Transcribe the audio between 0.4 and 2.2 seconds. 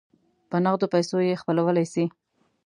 په نغدو پیسو یې خپلولای سی.